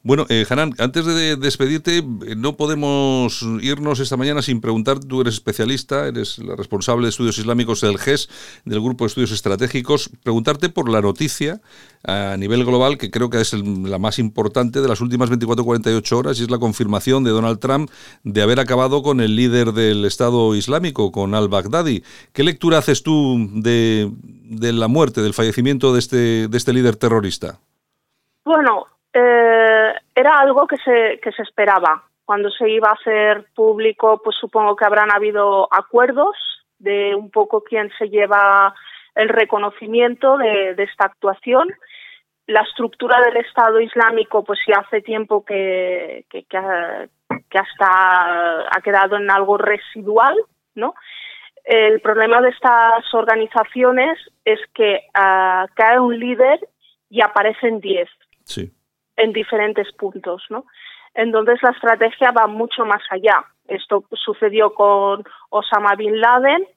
[0.06, 5.36] Bueno, eh, antes de despedirte, eh, no podemos irnos esta mañana sin preguntar, tú eres
[5.36, 8.30] especialista, eres la responsable de estudios islámicos del GES,
[8.66, 11.62] del Grupo de Estudios Estratégicos, preguntarte por la noticia
[12.04, 16.38] a nivel global, que creo que es la más importante de las últimas 24-48 horas,
[16.38, 17.90] y es la confirmación de Donald Trump
[18.24, 22.04] de haber acabado con el líder del Estado Islámico, con al-Baghdadi.
[22.34, 26.98] ¿Qué lectura haces tú de, de la muerte, del fallecimiento de este, de este líder
[26.98, 27.62] terrorista?
[28.44, 32.04] Bueno, eh, era algo que se, que se esperaba.
[32.26, 36.36] Cuando se iba a hacer público, pues supongo que habrán habido acuerdos
[36.80, 38.74] de un poco quién se lleva
[39.16, 41.70] el reconocimiento de, esta actuación.
[42.48, 49.30] La estructura del Estado Islámico, pues ya hace tiempo que, que, hasta ha quedado en
[49.30, 50.36] algo residual,
[50.76, 50.96] ¿no?
[51.64, 56.60] El problema de estas organizaciones es que uh, cae un líder
[57.10, 58.10] y aparecen diez.
[58.44, 58.74] Sí
[59.16, 60.66] en diferentes puntos, ¿no?
[61.14, 63.46] Entonces la estrategia va mucho más allá.
[63.68, 66.68] Esto sucedió con Osama bin Laden,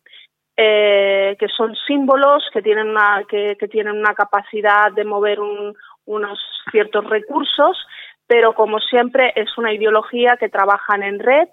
[0.56, 5.38] eh, que son símbolos que tienen una, que, tienen una capacidad de mover
[6.04, 6.38] unos
[6.70, 7.76] ciertos recursos,
[8.26, 11.48] pero como siempre es una ideología que trabajan en red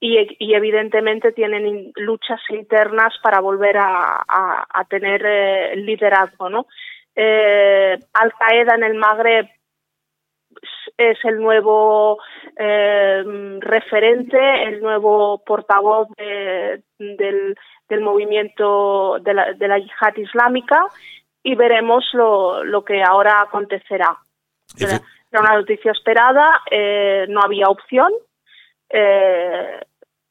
[0.00, 4.24] y, evidentemente tienen luchas internas para volver a,
[4.88, 6.66] tener eh, liderazgo, ¿no?
[7.14, 9.46] Eh, Al Qaeda en el Magreb
[11.00, 12.18] es el nuevo
[12.56, 13.22] eh,
[13.60, 17.56] referente, el nuevo portavoz del,
[18.00, 20.84] movimiento de la, de la yihad islámica
[21.42, 24.16] y veremos lo, lo que ahora acontecerá.
[24.78, 25.00] Era,
[25.32, 28.12] una noticia esperada, eh, no había opción,
[28.88, 29.80] eh,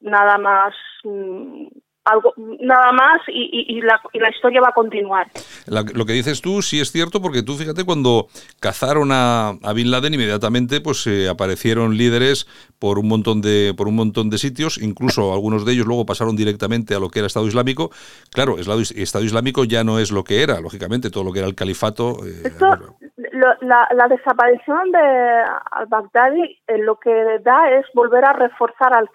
[0.00, 1.66] nada más mm,
[2.04, 5.26] algo nada más y, la, historia va a continuar.
[5.66, 8.26] lo que dices tú sí es cierto porque tú fíjate cuando
[8.58, 12.46] cazaron a, Bin Laden inmediatamente pues eh, aparecieron líderes
[12.78, 16.36] por un montón de por un montón de sitios, incluso algunos de ellos luego pasaron
[16.36, 17.90] directamente a lo que era Estado Islámico.
[18.32, 21.48] Claro, Estado, Estado Islámico ya no es lo que era, lógicamente todo lo que era
[21.48, 22.16] el califato.
[22.24, 22.50] Eh,
[23.60, 29.08] la, desaparición de al-Baghdadi eh, lo que da es volver a reforzar Al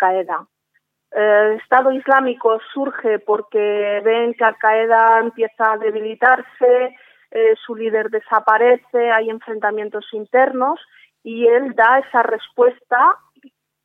[1.16, 6.94] El Estado Islámico surge porque ven que Al Qaeda empieza a debilitarse,
[7.32, 10.78] eh, su líder desaparece, hay enfrentamientos internos
[11.24, 13.16] y él da esa respuesta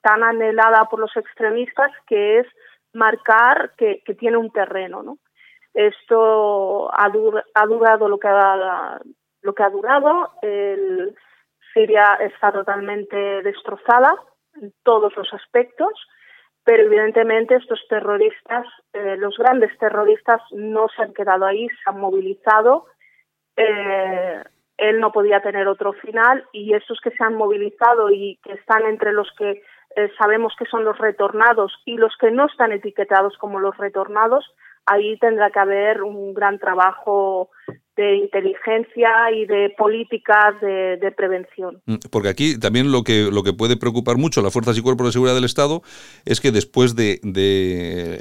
[0.02, 2.48] tan anhelada por los extremistas que es
[2.94, 5.04] marcar que, tiene un terreno.
[5.04, 5.18] ¿no?
[5.72, 9.00] Esto ha, durado lo que ha,
[9.42, 10.32] lo que ha durado.
[10.42, 11.14] El,
[11.72, 14.16] Siria está totalmente destrozada
[14.60, 15.92] en todos los aspectos
[16.70, 21.98] pero evidentemente estos terroristas, eh, los grandes terroristas, no se han quedado ahí, se han
[21.98, 22.86] movilizado.
[23.56, 24.40] Eh,
[24.76, 28.86] él no podía tener otro final y esos que se han movilizado y que están
[28.86, 29.64] entre los que
[29.96, 34.54] eh, sabemos que son los retornados y los que no están etiquetados como los retornados,
[34.86, 37.50] ahí tendrá que haber un gran trabajo
[38.00, 41.82] de inteligencia y de políticas de, prevención.
[41.84, 44.82] Mm, porque aquí también lo que, lo que puede preocupar mucho a las fuerzas y
[44.82, 45.82] cuerpos de seguridad del Estado
[46.24, 47.20] es que después de,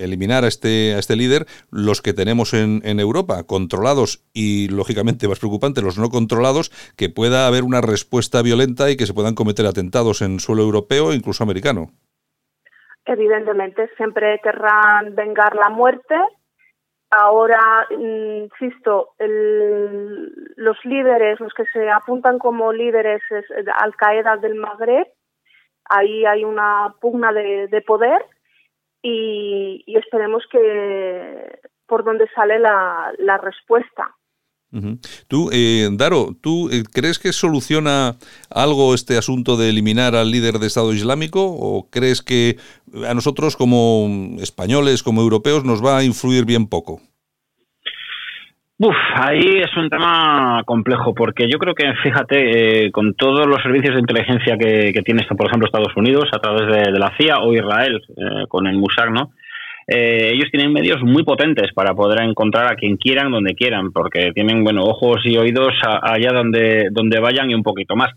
[0.03, 5.29] eliminar a este, a este líder, los que tenemos en, en, Europa, controlados y lógicamente
[5.29, 9.35] más preocupante, los no controlados, que pueda haber una respuesta violenta y que se puedan
[9.35, 11.91] cometer atentados en suelo europeo e incluso americano.
[13.05, 16.15] Evidentemente, siempre querrán vengar la muerte
[17.11, 25.07] Ahora, insisto, los líderes, los que se apuntan como líderes es Al Qaeda del Magreb,
[25.85, 28.23] ahí hay una pugna de, poder
[29.01, 34.15] y, esperemos que por donde sale la, respuesta.
[35.27, 38.15] Tú, eh, Daro, ¿tú eh, crees que soluciona
[38.51, 42.57] algo este asunto de eliminar al líder de Estado Islámico o crees que
[43.07, 47.01] a nosotros como españoles, como europeos, nos va a influir bien poco?
[48.81, 53.61] Uf, ahí es un tema complejo, porque yo creo que, fíjate, eh, con todos los
[53.61, 57.53] servicios de inteligencia que, tiene, por ejemplo, Estados Unidos a través de, la CIA o
[57.53, 59.31] Israel eh, con el Mossad, ¿no?
[59.91, 64.31] Eh, ellos tienen medios muy potentes para poder encontrar a quien quieran, donde quieran, porque
[64.33, 68.09] tienen, bueno, ojos y oídos allá donde, donde vayan y un poquito más.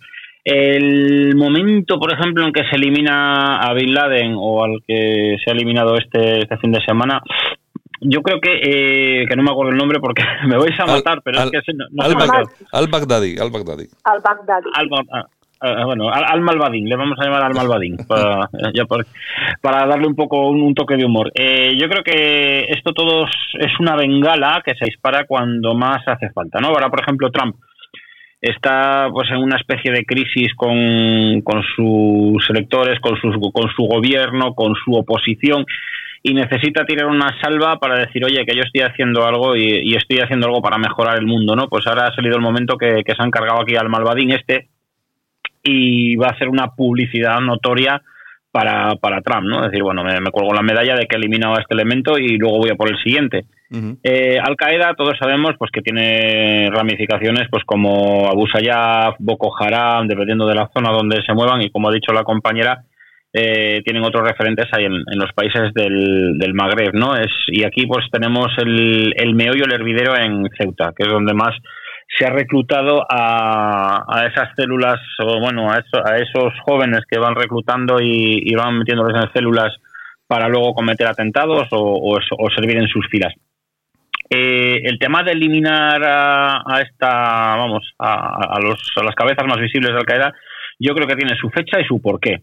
[0.44, 5.50] El momento, por ejemplo, en que se elimina a Bin Laden o al que se
[5.50, 7.22] ha eliminado este, este fin de semana,
[8.00, 11.22] yo creo que, eh, que no me acuerdo el nombre porque me vais a matar,
[11.24, 12.10] pero es que no, al,
[12.72, 13.88] al, Baghdadi, al Baghdadi.
[14.04, 14.68] Al Baghdadi.
[14.74, 15.26] Al,
[15.62, 18.48] ah, ah, bueno, al, Malvadín, le vamos a llamar al Malvadín, para,
[19.62, 21.30] para darle un poco un, toque de humor.
[21.34, 26.30] Eh, yo creo que esto todo es una bengala que se dispara cuando más hace
[26.30, 26.68] falta, ¿no?
[26.68, 27.56] Ahora, por ejemplo, Trump
[28.40, 33.84] está pues en una especie de crisis con, con sus electores, con, sus, con su
[33.84, 35.64] gobierno, con su oposición
[36.22, 40.18] y necesita tirar una salva para decir, oye, que yo estoy haciendo algo y, estoy
[40.20, 41.68] haciendo algo para mejorar el mundo, ¿no?
[41.68, 44.68] Pues ahora ha salido el momento que, se han cargado aquí al malvadín este
[45.62, 48.02] y va a hacer una publicidad notoria
[48.50, 49.64] para, para Trump, ¿no?
[49.64, 52.58] Es decir, bueno, me, cuelgo la medalla de que he eliminado este elemento y luego
[52.58, 53.46] voy a por el siguiente.
[54.02, 60.06] Eh, Al Qaeda, todos sabemos, pues que tiene ramificaciones, pues como Abu Sayyaf, Boko Haram,
[60.06, 62.84] dependiendo de la zona donde se muevan y como ha dicho la compañera,
[63.32, 67.16] eh, tienen otros referentes ahí en, los países del, del, Magreb, ¿no?
[67.16, 71.32] Es, y aquí pues tenemos el, el meollo, el hervidero en Ceuta, que es donde
[71.32, 71.54] más
[72.16, 77.34] se ha reclutado a, a esas células, o bueno, a, a esos jóvenes que van
[77.34, 79.74] reclutando y, van metiéndolos en células
[80.26, 82.18] para luego cometer atentados o,
[82.54, 83.34] servir en sus filas.
[84.28, 89.58] Eh, el tema de eliminar a, esta, vamos, a, a, los, a las cabezas más
[89.58, 90.32] visibles de Al Qaeda,
[90.78, 92.42] yo creo que tiene su fecha y su porqué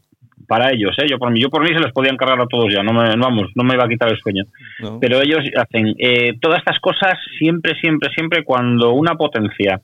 [0.49, 1.05] para ellos, ¿eh?
[1.07, 3.15] yo por mí, yo por mí se los podían cargar a todos ya, no me,
[3.15, 4.45] vamos, no me iba a quitar el sueño.
[4.99, 9.79] Pero ellos hacen eh, todas estas cosas siempre, siempre, siempre cuando una potencia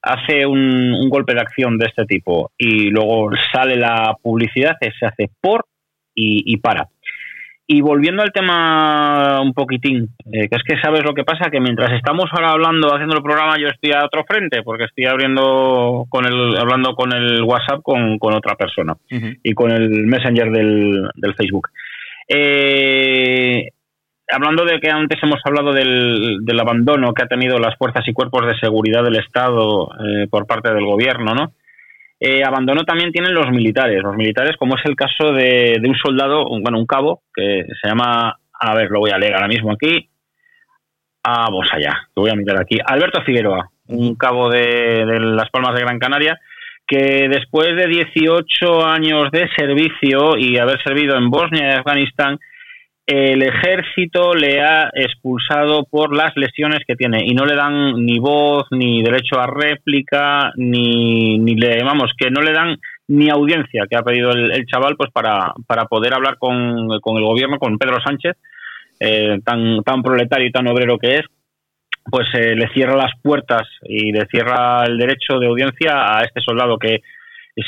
[0.00, 5.30] hace un, golpe de acción de este tipo y luego sale la publicidad, se hace
[5.40, 5.64] por
[6.14, 6.88] y para.
[7.70, 11.60] Y volviendo al tema un poquitín, eh, que es que sabes lo que pasa, que
[11.60, 16.06] mientras estamos ahora hablando, haciendo el programa, yo estoy a otro frente, porque estoy abriendo
[16.08, 21.68] con el, hablando con el WhatsApp con, otra persona y con el Messenger del, Facebook.
[22.26, 23.68] Eh,
[24.32, 28.14] hablando de que antes hemos hablado del, del, abandono que ha tenido las fuerzas y
[28.14, 31.52] cuerpos de seguridad del Estado eh, por parte del gobierno, ¿no?
[32.20, 34.02] Eh, abandono también tienen los militares.
[34.02, 38.36] Los militares, como es el caso de, un soldado, bueno, un cabo, que se llama,
[38.52, 40.08] a ver, lo voy a leer ahora mismo aquí.
[41.22, 42.78] Vamos allá, lo voy a mirar aquí.
[42.84, 46.40] Alberto Figueroa, un cabo de, de Las Palmas de Gran Canaria,
[46.86, 52.38] que después de 18 años de servicio y haber servido en Bosnia y Afganistán,
[53.08, 58.18] el ejército le ha expulsado por las lesiones que tiene y no le dan ni
[58.18, 63.86] voz, ni derecho a réplica, ni, ni le, vamos, que no le dan ni audiencia
[63.88, 67.78] que ha pedido el, chaval pues para, para poder hablar con, con, el gobierno, con
[67.78, 68.36] Pedro Sánchez,
[69.00, 71.24] eh, tan, tan proletario y tan obrero que es,
[72.10, 76.42] pues eh, le cierra las puertas y le cierra el derecho de audiencia a este
[76.42, 77.00] soldado que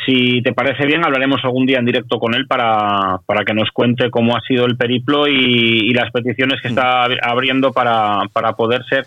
[0.07, 3.70] si te parece bien, hablaremos algún día en directo con él para, para que nos
[3.70, 8.85] cuente cómo ha sido el periplo y, las peticiones que está abriendo para, para poder
[8.85, 9.05] ser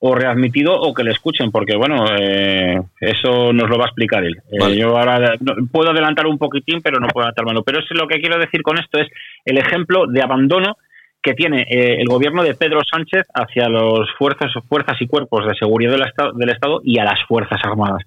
[0.00, 4.24] o readmitido o que le escuchen, porque bueno, eh, eso nos lo va a explicar
[4.24, 4.36] él.
[4.50, 5.34] Eh, yo ahora
[5.70, 7.62] puedo adelantar un poquitín, pero no puedo adelantármelo.
[7.62, 9.08] Pero es lo que quiero decir con esto es
[9.44, 10.76] el ejemplo de abandono
[11.22, 15.54] que tiene eh, el gobierno de Pedro Sánchez hacia los fuerzas, fuerzas y cuerpos de
[15.54, 18.02] seguridad del Estado, del Estado y a las Fuerzas Armadas.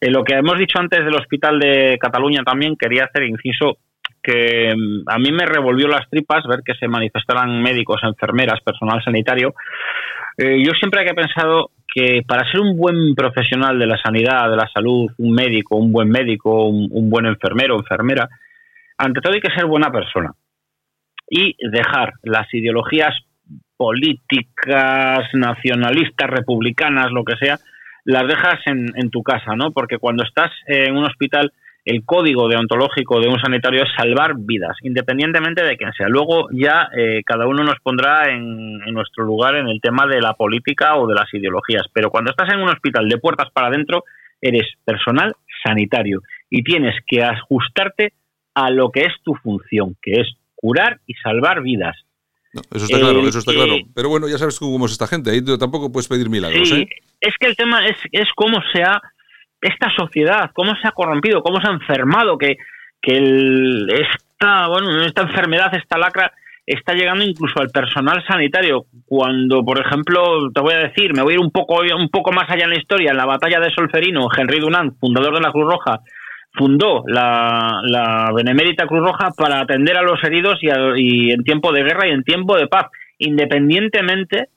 [0.00, 3.78] Eh, lo que hemos dicho antes del Hospital de Cataluña también quería hacer inciso
[4.22, 9.02] que mm, a mí me revolvió las tripas ver que se manifestaran médicos, enfermeras, personal
[9.02, 9.54] sanitario.
[10.36, 14.56] Eh, yo siempre he pensado que para ser un buen profesional de la sanidad, de
[14.56, 18.28] la salud, un médico, un buen médico, un, un buen enfermero, enfermera,
[18.98, 20.32] ante todo hay que ser buena persona
[21.30, 23.14] y dejar las ideologías
[23.76, 27.58] políticas, nacionalistas, republicanas, lo que sea,
[28.04, 29.70] las dejas en, tu casa, ¿no?
[29.70, 31.52] Porque cuando estás en un hospital,
[31.84, 36.08] el código deontológico de un sanitario es salvar vidas, independientemente de quién sea.
[36.08, 40.20] Luego ya eh, cada uno nos pondrá en, en, nuestro lugar en el tema de
[40.20, 41.84] la política o de las ideologías.
[41.92, 44.04] Pero cuando estás en un hospital de puertas para adentro,
[44.40, 45.34] eres personal
[45.64, 48.12] sanitario y tienes que ajustarte
[48.54, 50.28] a lo que es tu función, que es
[50.60, 51.96] curar y salvar vidas.
[52.52, 53.76] eso está claro, eso está claro.
[53.94, 56.72] Pero bueno, ya sabes cómo es esta gente, ahí tampoco puedes pedir milagros.
[56.72, 56.88] ¿eh?
[57.20, 59.00] Es que el tema es, es cómo se ha,
[59.60, 62.56] esta sociedad, cómo se ha corrompido, cómo se ha enfermado, que,
[63.00, 63.18] que
[63.88, 66.32] esta, bueno, esta enfermedad, esta lacra,
[66.66, 68.86] está llegando incluso al personal sanitario.
[69.06, 72.32] Cuando, por ejemplo, te voy a decir, me voy a ir un poco, un poco
[72.32, 75.52] más allá en la historia, en la batalla de Solferino, Henry Dunant, fundador de la
[75.52, 76.00] Cruz Roja,
[76.52, 81.72] fundó la, la Benemérita Cruz Roja para atender a los heridos y, y en tiempo
[81.72, 82.86] de guerra y en tiempo de paz,
[83.18, 84.48] independientemente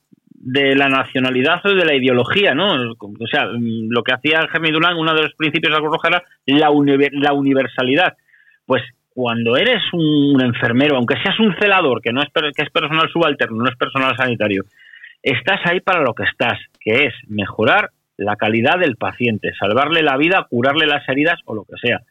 [0.44, 2.74] de la nacionalidad o de la ideología, ¿no?
[2.74, 6.08] O sea, lo que hacía Henry Dunant, uno de los principios de la Cruz Roja
[6.08, 6.70] era la,
[7.12, 8.18] la universalidad.
[8.66, 8.82] Pues
[9.14, 13.58] cuando eres un enfermero, aunque seas un celador, que no es, que es personal subalterno,
[13.58, 14.64] no es personal sanitario,
[15.22, 20.18] estás ahí para lo que estás, que es mejorar la calidad del paciente, salvarle la
[20.18, 22.02] vida, curarle las heridas o lo que sea.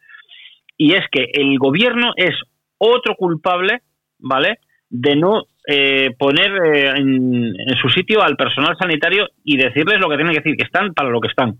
[0.77, 2.35] Y es que el gobierno es
[2.79, 3.83] otro culpable,
[4.19, 4.59] ¿vale?
[4.89, 10.09] De no eh, poner eh, en, en, su sitio al personal sanitario y decirles lo
[10.09, 11.59] que tienen que decir, que están para lo que están.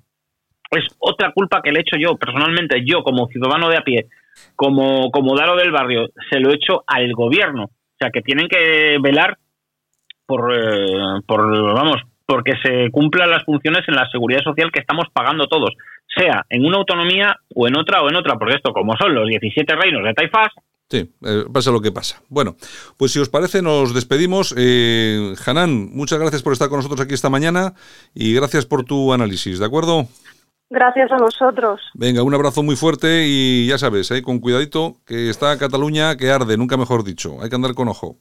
[0.71, 4.07] Es otra culpa que le he hecho yo, personalmente, yo como ciudadano de a pie,
[4.57, 7.65] como, como Daro del Barrio, se lo he hecho al gobierno.
[7.65, 9.37] O sea, que tienen que velar
[10.27, 15.07] por, eh, por vamos, porque se cumplan las funciones en la seguridad social que estamos
[15.13, 15.71] pagando todos,
[16.15, 19.27] sea en una autonomía o en otra o en otra, porque esto, como son los
[19.27, 20.53] 17 reinos de Taifas,
[20.89, 22.21] Sí, eh, pasa lo que pasa.
[22.29, 22.57] Bueno,
[22.97, 24.53] pues si os parece, nos despedimos.
[24.59, 27.75] Eh, Hanan, muchas gracias por estar con nosotros aquí esta mañana
[28.13, 30.09] y gracias por tu análisis, ¿de acuerdo?
[30.69, 31.81] Gracias a vosotros.
[31.95, 36.33] Venga, un abrazo muy fuerte y ya sabes, eh, con cuidadito, que está Cataluña que
[36.33, 37.41] arde, nunca mejor dicho.
[37.41, 38.17] Hay que andar con ojo.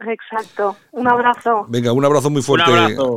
[0.00, 0.76] Exacto.
[0.92, 1.66] Un abrazo.
[1.68, 2.70] Venga, un abrazo muy fuerte.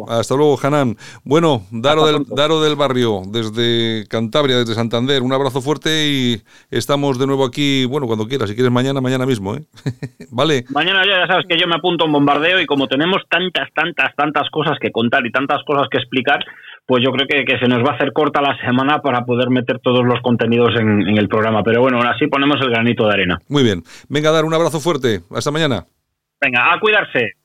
[0.08, 0.96] Hasta luego, Hanan.
[1.24, 7.20] Bueno, Daro del, Daro del Barrio, desde Cantabria, desde Santander, un abrazo fuerte y estamos
[7.20, 9.64] de nuevo aquí, bueno, cuando quieras, si quieres mañana, mañana mismo, ¿eh?
[10.32, 10.64] vale.
[10.70, 13.68] Mañana ya, ya sabes que yo me apunto a un bombardeo y como tenemos tantas,
[13.74, 16.40] tantas, tantas cosas que contar y tantas cosas que explicar,
[16.86, 19.50] pues yo creo que, que, se nos va a hacer corta la semana para poder
[19.50, 21.62] meter todos los contenidos en, en el programa.
[21.62, 23.38] Pero bueno, ahora sí ponemos el granito de arena.
[23.50, 23.84] Muy bien.
[24.08, 25.22] Venga, dar un abrazo fuerte.
[25.30, 25.86] Hasta mañana.
[26.42, 27.39] Venga, a cuidarse.